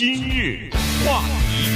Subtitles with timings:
[0.00, 0.70] 今日
[1.04, 1.20] 话
[1.50, 1.68] 题，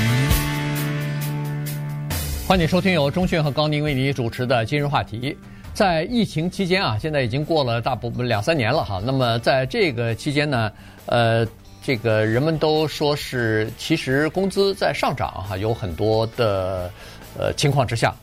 [2.48, 5.36] 欢迎收听由钟迅和高宁为你主持的今日话题。
[5.74, 8.98] 在疫情期间啊，现在已经过了大部分两三年了哈。
[9.04, 10.72] 那么在这个期间呢，
[11.04, 11.46] 呃，
[11.82, 16.90] 这个人们都说是其实工资在上涨哈，有很多的
[17.38, 18.14] 呃情况之下。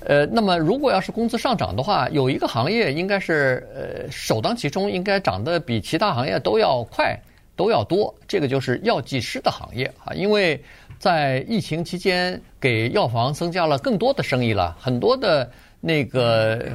[0.00, 7.16] 呃，那么如果要是工资上涨的话，有一个行业应该是呃首当其冲，应该涨得比其他行业都要快，
[7.56, 8.14] 都要多。
[8.26, 10.62] 这个就是药剂师的行业啊，因为
[10.98, 16.66] 在疫情期间给药房增加了更多的生意了，很多的那个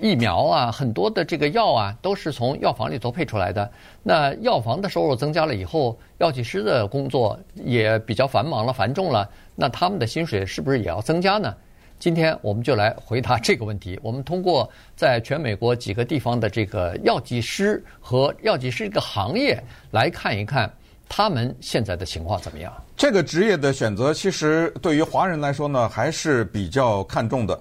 [0.00, 3.68] 疫苗啊，很多的这个药啊，都是从药房里头配出来的。
[4.02, 11.54] 那药房的收入增加了以后，药剂师的工作也比较繁忙了、繁重了，那他们的薪水是不是也要增加呢？
[12.02, 13.96] 今天我们就来回答这个问题。
[14.02, 20.68] 我们通过在全美国几个地方的这个药剂师和药剂师这个行业来看一看
[21.08, 22.72] 他们现在的情况怎么样。
[22.96, 27.56] 这个职业的选择，其实对于华人来说呢，还是比较看重的。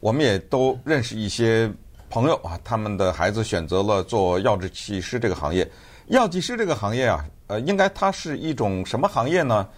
[0.00, 1.70] 我们也都认识一些
[2.10, 5.70] 朋友啊，他们的孩子选择了做药剂师这个行业。
[6.08, 9.68] 药剂师这个行业啊，呃，应该它是一种什么行业呢？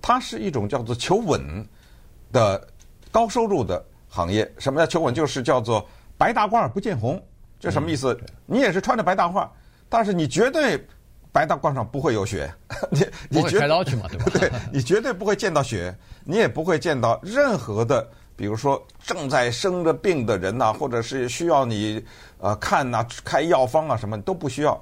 [0.00, 1.38] 它是一种叫做求稳
[2.32, 2.66] 的。
[3.18, 5.12] 高收入的行业，什么叫求稳？
[5.12, 5.84] 就是叫做
[6.16, 7.20] 白大褂不见红，
[7.58, 8.16] 这什么意思？
[8.20, 9.48] 嗯、你也是穿着白大褂，
[9.88, 10.80] 但是你绝对
[11.32, 12.48] 白大褂上不会有血，
[12.92, 14.24] 你你绝对去嘛，对吧？
[14.38, 22.00] 对，你绝对不会见到血，你也不会见到任何的，比如说正在生着病的人呐、啊，或者是需要你
[22.38, 24.80] 呃看呐、啊、开药方啊什么都不需要，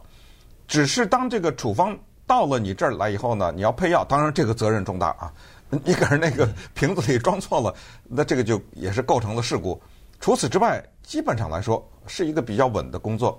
[0.68, 5.32] 只是当这个处方到了你这儿来以后呢，你要配药，当然这个责任重大啊。
[5.84, 9.80] 你可是那个瓶子里装错了，那这个就也是构成了事故。
[10.20, 13.38] 除此之外，基本上来说是一个比较稳的工作，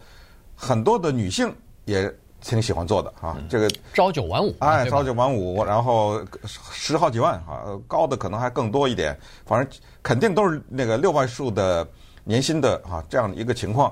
[0.56, 1.52] 很多的女性
[1.86, 3.38] 也挺喜欢做的啊。
[3.50, 11.88] 这个朝九晚五，哎，朝九晚五，然后十好几万啊，高的可能还更多一点，反正肯定都是那个六位数的
[12.26, 13.92] 年薪的啊，这样的一个情况。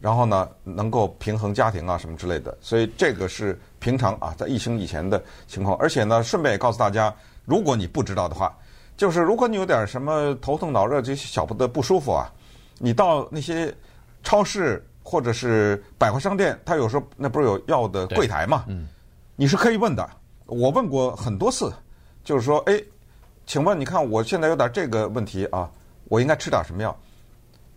[0.00, 5.76] 然后呢，能够平衡家庭啊什么之类的，所以这个是平常啊，在疫情以前的情况。
[5.76, 7.14] 而且呢，顺便也告诉大家。
[7.44, 8.56] 如果你不知道的话，
[8.96, 12.30] 就是如果你有点什么头疼脑热这些小的不舒服啊，
[12.78, 13.74] 你到那些
[14.22, 18.64] 超市或者是百货商店，他有时候那不是有药的柜台嘛？
[18.68, 18.86] 嗯，
[19.34, 20.08] 你是可以问的。
[20.46, 21.72] 我问过很多次，
[22.22, 22.80] 就是说，哎，
[23.46, 25.68] 请问你看我现在有点这个问题啊，
[26.04, 26.96] 我应该吃点什么药？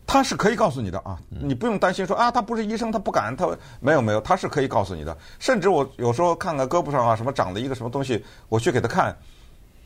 [0.05, 3.47] 他是可以告诉你的啊，你不用担心说啊，他不是医生，他不敢，他
[3.79, 5.17] 没有没有，他是可以告诉你的。
[5.39, 9.17] 甚至我有时候看看胳膊上啊什么长了一个什么东西，我去给他看。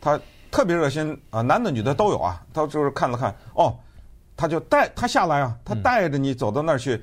[0.02, 0.20] 他
[0.52, 2.42] 特别热心啊，男的女的都有啊。
[2.54, 3.78] 他就是看了看，哦，
[4.36, 7.02] 他就带他下来啊，他带着你走到那儿去，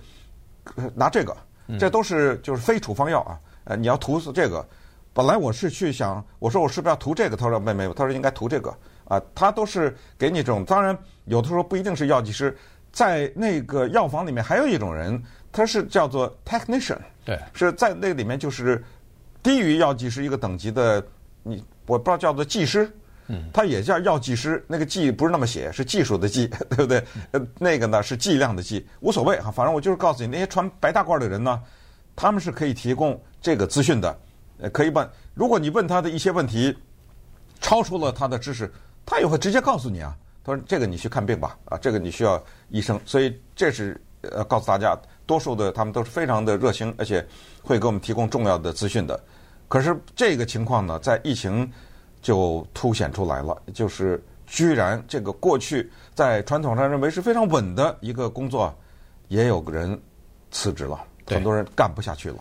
[0.95, 1.37] 拿这个，
[1.79, 3.39] 这都是就是非处方药啊。
[3.65, 4.67] 呃，你要涂这个，
[5.13, 7.37] 本来我是去想，我说我是不是要涂这个？
[7.37, 8.75] 他说没没有，他说应该涂这个
[9.05, 9.21] 啊。
[9.35, 12.57] 他都是给你这种，当然有的时候不一定是药剂师，
[12.93, 18.83] 在那个药房里面还有一种人，他是叫做 technician，对，是在那里面就是
[19.43, 21.05] 低于药剂师一个等级的
[21.43, 21.65] 你。
[21.87, 22.91] 我不知道叫做技师，
[23.53, 24.65] 他也叫药剂师。
[24.67, 27.03] 那个技不是那么写，是技术的技， 对不对？
[27.33, 29.51] 呃，那个呢是剂量的剂，无所谓哈。
[29.51, 31.61] 反正我就是告诉你，那些穿白大褂的人呢，
[32.15, 34.19] 他们是可以提供这个资讯的。
[34.59, 36.77] 呃，可以问，如果你问他的一些问题
[37.61, 38.73] 超出了他的知识，
[39.05, 40.17] 他也会直接告诉你啊。
[40.43, 47.27] 他说：“这个你去看病吧，啊，这个你需要医生。”所以这是呃告诉大家，多数的他们都是非常的热心，而且
[47.63, 49.21] 会给我们提供重要的资讯的。
[49.69, 51.71] 可是这个情况呢，在疫情
[52.23, 58.73] 就凸显出来了，就是居然这个过去在传统上认为是非常稳的一个工作，
[59.29, 60.01] 也有个人
[60.51, 62.37] 辞职了，很多人干不下去了，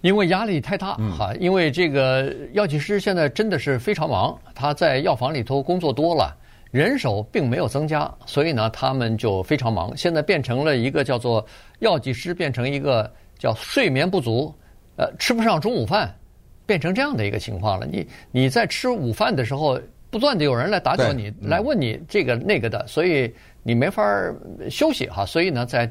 [0.00, 1.32] 因为压力太大哈。
[1.38, 6.36] 因为这个药剂师现在真的是非常忙，他在药房里头工作多了，
[6.72, 9.96] 人手并没有增加，所以呢，他们就非常忙。
[9.96, 11.46] 现在变成了一个叫做
[11.78, 14.52] 药剂师，变成一个叫睡眠不足，
[14.96, 16.12] 呃，吃不上中午饭。
[16.66, 17.86] 变成这样的一个情况了。
[17.86, 19.80] 你你在吃午饭的时候，
[20.10, 23.32] 不断的有人来打搅你，来问你这个那个的，所以
[23.62, 24.02] 你没法
[24.70, 25.24] 休息哈。
[25.24, 25.90] 所以呢，在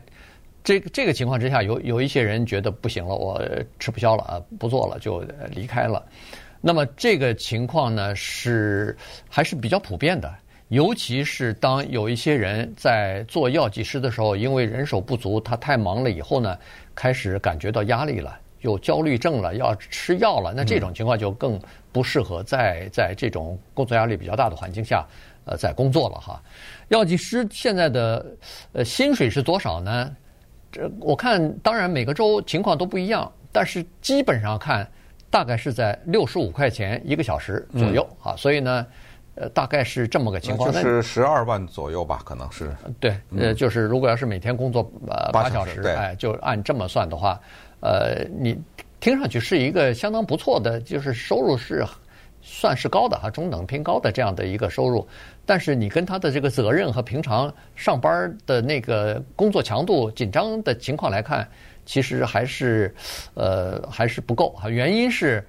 [0.63, 3.41] 这个这个情况之下，有有一些人觉得不行了，我
[3.79, 6.03] 吃不消了啊，不做了就离开了。
[6.59, 8.97] 那么这个情况呢，是
[9.29, 10.33] 还是比较普遍的，
[10.69, 16.57] 尤其是当有一些人在做药剂师的时候，因为人手不足，他太忙了以后呢，
[16.95, 18.39] 开始感觉到压力了。
[18.65, 21.59] 有焦虑症了，要吃药了，那这种情况就更
[21.91, 25.05] 不适合在在这种工作压力比较大的环境下，
[25.45, 26.41] 呃，在工作了哈。
[26.87, 28.25] 药剂师现在的
[28.73, 30.11] 呃薪水是多少呢？
[30.71, 34.85] 这我看当然每个州情况都不一样，但是基本上看
[35.29, 38.85] 大概是在六十五块钱一个小时左右啊，所以呢，
[39.35, 42.75] 呃，大概是这么个情况，就是十二万左右吧，可能是。
[42.99, 47.39] 对，呃，就是如果要是每天工作呃八小时，哎，就按这么算的话，
[47.81, 48.57] 呃，你
[48.99, 51.85] 听上去是一个相当不错的，就是收入是
[52.41, 55.07] 算是高的哈，中等偏高的这样的一个收入，
[55.45, 61.47] 但是你跟他的这个责任和平常上班的那个工作强度紧张的情况来看。
[61.87, 62.91] 其实还是，
[63.35, 64.67] 呃，还是不够哈。
[64.67, 65.47] 原因是，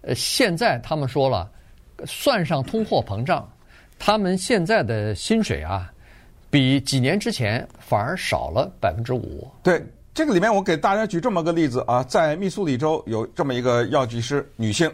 [0.00, 1.46] 呃，现在他们说了，
[2.06, 3.48] 算上通货膨胀，
[3.98, 5.92] 他们现在的薪水啊，
[6.50, 9.50] 比几年之前反而少了百分之五。
[9.62, 14.90] 对，这个里面我给大家举这么个例子啊，在密苏里州有这么一个药剂师女性，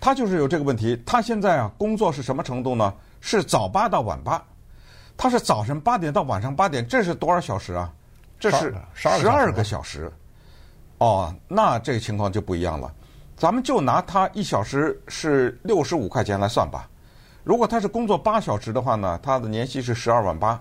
[0.00, 1.00] 她就是有这个问题。
[1.06, 2.92] 她现在啊，工作是什么程度呢？
[3.20, 4.42] 是早八到晚八，
[5.16, 7.92] 她是早晨八点到晚上八点，这是多少小时啊？
[8.38, 10.12] 这是十二个小时。
[10.98, 12.92] 哦，那这个情况就不一样了。
[13.36, 16.88] 咱们就拿他一小时是六十五块钱来算吧。
[17.44, 20.58] 如果他是工作八小时的话呢，他的年薪是十二万八。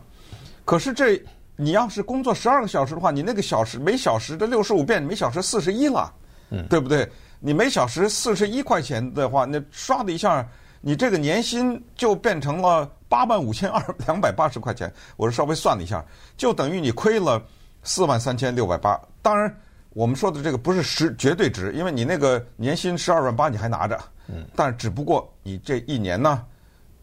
[0.65, 1.19] 可是这
[1.55, 6.13] 你要是工作十二个小时的话，你那个小时每小时的六十五变每小时四十一了，
[6.49, 7.09] 嗯，对不对？
[7.39, 10.45] 你每小时四十一块钱的话，那唰的一下，
[10.81, 14.91] 你这个年薪就变成了八万五千二两百八十块钱。
[15.15, 16.03] 我是稍微算了一下，
[16.35, 17.41] 就等于你亏了
[17.83, 18.99] 四万三千六百八。
[19.21, 19.55] 当然。
[19.95, 23.97] 我们说的这个不是实绝对值，因为你那个年薪十二万八你还拿着，
[24.27, 26.43] 嗯，但只不过你这一年呢，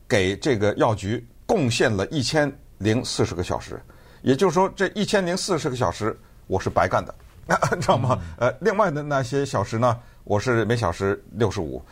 [0.07, 3.81] 给这个药局贡献了一千零四十个小时，
[4.21, 6.15] 也就是说这一千零四十个小时
[6.47, 7.15] 我是白干的，
[7.75, 8.19] 你知道吗？
[8.39, 11.83] 呃，另外的那些小时呢，我是每小时六十五。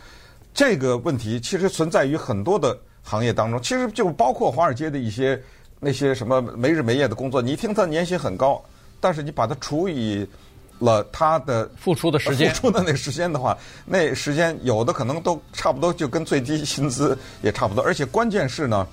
[0.53, 5.43] 这个问题其实存在于很多的行业当中，其实就包括华尔街的一些
[5.79, 8.63] 那些什么没日没夜的工作，你一听他年薪很高，
[9.01, 10.29] 但是你把它除以
[10.81, 13.57] 了他的付出的时间，付出的那时间的话，
[13.87, 17.85] 那时间有的可能都差不多，就跟最低薪资也差不多。
[17.85, 18.85] 而且关键是呢，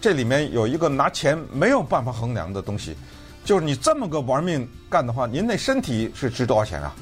[0.00, 2.94] 这里面有一个拿钱没有办法衡量的东西，
[3.44, 6.94] 就是你这么个玩命干的话，您那身体是值多少钱啊？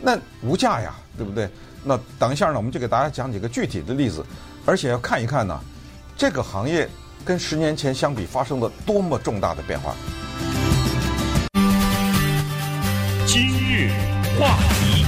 [0.00, 1.48] 那无价呀，对不对？
[1.82, 4.24] 那等一下呢，我们就给大家讲几个具体的例子，
[4.66, 5.58] 而且要看一看呢，
[6.16, 6.86] 这个行业
[7.24, 9.94] 跟十年前相比发生了多么重大的变化。
[14.38, 15.02] 话题，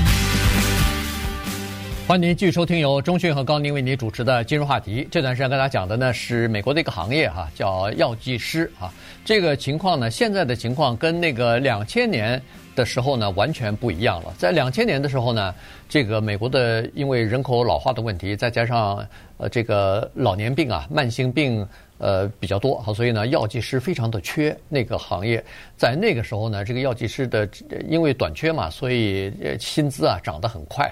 [2.06, 5.06] 欢迎您继续收听由中讯和高宁为您主持的金融话题。
[5.10, 8.90] 这段时间跟大家讲的呢是美国的一个行业哈，叫药剂师啊。
[9.26, 12.40] 这个情况呢，现在的情况跟那个两千年
[12.74, 14.32] 的时候呢完全不一样了。
[14.38, 15.54] 在两千年的时候呢，
[15.90, 21.66] 这个美国的因为人口老化的问题，再加上呃这个老年病啊、慢性病。
[21.98, 24.56] 呃，比较多，好，所以呢，药剂师非常的缺。
[24.68, 25.44] 那个行业
[25.76, 27.48] 在那个时候呢，这个药剂师的
[27.88, 30.88] 因为短缺嘛，所以薪资啊涨得很快。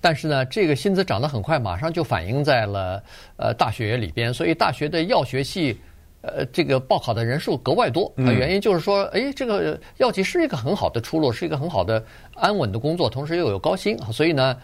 [0.00, 3.02] 但是呢，这个薪资涨得很快，马上就反映在了
[3.36, 5.76] 呃大学里边，所以大学的药学系
[6.20, 8.12] 呃这个报考的人数格外多。
[8.16, 12.00] 原因就是说，哎，这个药剂师一个很好的出路，是一个很好的
[12.34, 13.98] 安稳的工作，同时又有高薪。
[14.12, 14.56] 所以呢，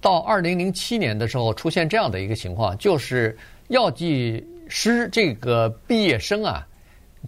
[0.00, 3.36] 到二零零七年的时候出现这样的一个情况，就是
[3.66, 4.46] 药剂。
[4.68, 6.66] 师这个毕业生啊，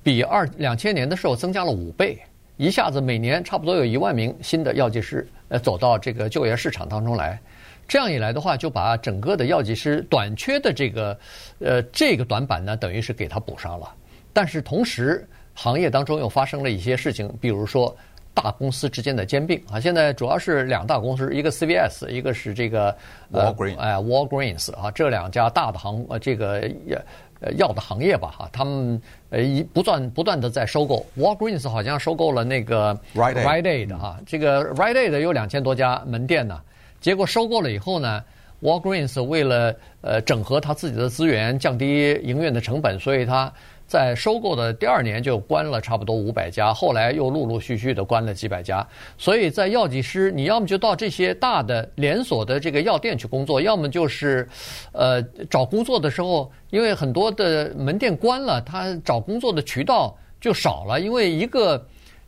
[0.02, 2.18] 比二两千年的时候增加了五倍，
[2.56, 7.40] 一下子每年差不多有一万名新的药剂师呃走到这个就业市场当中来，
[7.86, 11.18] 这样一来的话，就把整个的药剂师短缺的这个
[11.60, 13.94] 呃这个短板呢，等于是给他补上了。
[14.32, 17.96] 但是同时，行业当中又发生了一些事情，比如说
[18.34, 22.96] 大公司之间的兼并啊，现在主要是两大公司，一个 CVS，一个是这个
[23.32, 27.00] Walgreens，哎 Walgreens 啊，这两家大的行呃这个也。
[27.40, 36.60] 呃，药的行业吧，哈，他们呃一不断不断的在收购，Walgreens 好像收购了那个 Rite Aid 哈，这个 Rite Aid 有两千多家门店呢，
[37.00, 38.24] 结果收购了以后呢
[38.60, 43.52] ，Walgreens 为了呃整合他自己的资源，降低营运的成本，所以他。
[43.88, 48.86] 在收购的第二年就关了差不多五百家，后来又陆陆续续的关了几百家。
[49.16, 54.46] 所以在药剂师，你要么就到这些大的连锁的这个药店去工作，要么就是，
[54.92, 61.00] 呃，找工作的时候，因为很多的门店关了，他找工作的渠道就少了。
[61.00, 61.82] 因为一个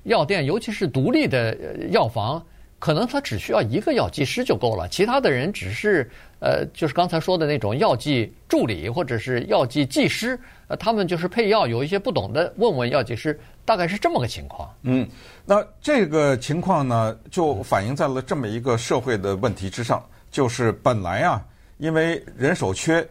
[0.04, 1.54] 药店，尤其是独立的
[1.90, 2.42] 药房，
[2.80, 6.10] 可能他只需要一个药剂师就够了，其他的人只是
[6.40, 10.36] 呃，就是刚才说的那种药剂助理或者是药剂技师。
[10.66, 14.72] 呃，他们就是配药，有一些不懂的，问问药剂师，大概是这么个情况。
[14.82, 15.06] 嗯，
[15.44, 21.44] 那这个情况呢，就反映在了这么一个社会的问题之上，就是本来啊，
[21.78, 23.04] 因为人手缺，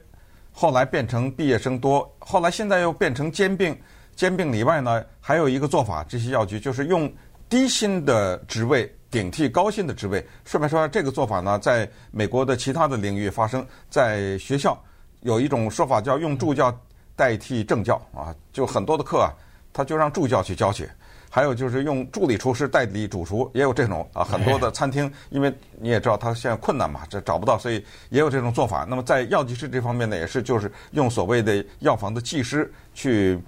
[0.53, 3.77] 后来变成毕业生多，后来现在又变成兼并，
[4.15, 7.11] 兼并里外呢，还有一个做法，这些药局就是用
[7.49, 10.25] 低薪的职位顶替高薪的职位。
[10.45, 14.81] 顺便说，这个做法呢，在美国的其他的领域发生，在学校
[15.21, 16.75] 有一种说法叫用助教
[17.15, 19.33] 代替正教啊，就很多的课啊，
[19.73, 20.89] 他就让助教去教去。
[21.31, 28.83] 还有就是用助理厨师代理主厨，也有这种啊，很多的餐厅，因为你也知道他现在困难嘛，这找不到，所以也有这种做法。
[28.89, 33.39] 那么在药剂师这方面呢，也是就是用所谓的药房的技师去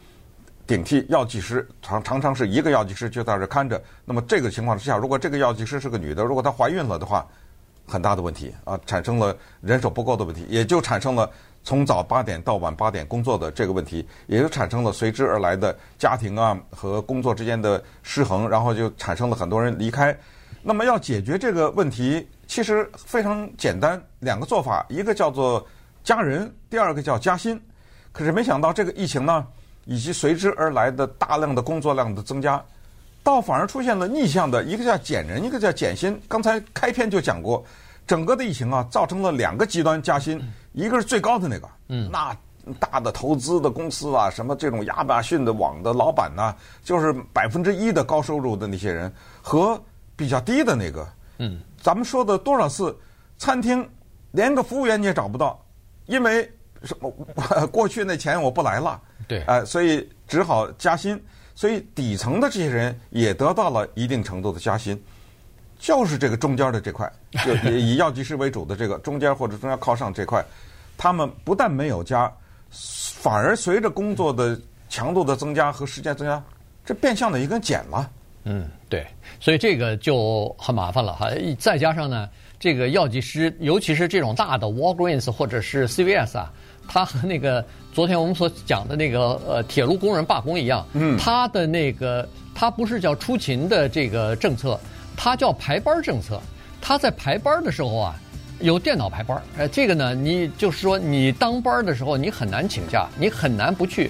[0.72, 3.84] 顶替药剂师，常常常是一个药剂师就在这看着。
[4.06, 7.28] 那么这个情况之下，如果这个药剂师是个女的，如果她怀孕了的话，
[7.86, 11.30] 很大的问题啊，产生了人手不够的问题，也就产生了。
[11.62, 20.18] 从早八点到晚八点工作的这个问题，也就产生了随之而来的家庭啊和工作之间的失衡，然后就产生了很多人离开。
[20.64, 25.68] 那么要解决这个问题，其实非常简单，两个做法，一个叫做
[26.02, 27.62] 加人，第二个叫加薪。
[28.14, 29.46] 可是没想到这个疫情呢，
[29.92, 32.64] 以及随之而来的大量的工作量的增加，
[33.22, 36.18] 倒反而出现了逆向的，一个叫减人，一个叫减薪。
[36.30, 37.62] 刚才开篇就讲过。
[38.08, 40.42] 整个的疫情啊，造成了两个极端加薪，
[40.74, 42.36] 一个是最高的那个，嗯，那
[42.80, 49.82] 大的投资的公司啊，什么这种亚马逊的网的老板呐，就是百分之一的高收入的那些人，和
[50.16, 51.08] 比较低的那个，
[51.38, 52.98] 嗯，咱们说的多少次，
[53.38, 53.88] 餐厅
[54.32, 55.64] 连个服务员你也找不到，
[56.08, 56.52] 因为
[56.84, 57.10] 什么？
[57.72, 59.00] 过去那钱我不来了，
[59.32, 61.18] 对，哎，所以只好加薪，
[61.56, 65.02] 所以底层的这些人也得到了一定程度的加薪。
[65.80, 67.10] 就是这个中间的这块，
[67.46, 70.44] 就 以药剂师为主的这个中间或者中间靠上这块，
[70.98, 72.30] 他们不但没有加，
[72.72, 74.60] 反而随着工作的
[74.90, 76.44] 强度的增加和时间增加，
[76.86, 78.12] 这变相的一根减了。
[78.44, 79.08] 嗯，对，
[79.40, 81.30] 所以这个就很麻烦了哈。
[81.58, 82.28] 再加上呢，
[82.60, 86.52] 这个药剂师，尤其是这种大的 Walgreens 或者是 CVS 啊，
[86.88, 94.80] 他和那个昨天我们所讲的那个呃铁路工人罢工一样，嗯，他的那个他不是叫出勤的这个政策。
[95.16, 96.42] 他叫排班政策，
[96.82, 98.16] 他在排班的时候啊，
[98.60, 99.40] 有电脑排班。
[99.56, 104.10] 呃，这个呢，你就是说你当班的时候，你很难请假，你很难不去。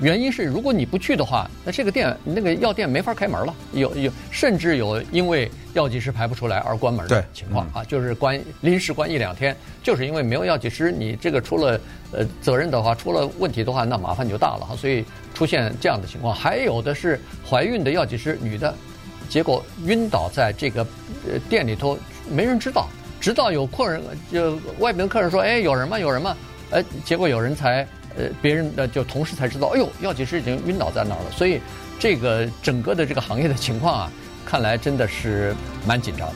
[0.00, 3.54] 原因是，如果你不去的话，那这个店那个药店没法开门了。
[3.72, 11.80] 有有，甚至有因为药剂师排不出来而关门的情况啊，就是关临时关一两天，就是因为没有药剂师，你这个出了
[12.12, 14.76] 呃责任的话，出了问题的话，那麻烦就大了哈。
[14.76, 15.04] 所以
[15.34, 18.74] 出现这样的情况，还有的是怀孕的药剂师，女的。
[19.28, 20.86] 结果晕倒在这个
[21.30, 21.98] 呃店里头，
[22.30, 22.88] 没人知道，
[23.20, 24.02] 直到有客人
[24.32, 25.98] 就外边的客人说：“哎，有人吗？
[25.98, 26.34] 有人吗？”
[26.70, 27.86] 呃，结果有人才
[28.18, 31.30] 呃别人的就同事才知道，哎呦，药剂师已经晕倒在那儿了。
[31.30, 31.60] 所以
[31.98, 34.12] 这个整个的这个行业的情况啊，
[34.44, 35.54] 看来真的是
[35.86, 36.34] 蛮紧张的。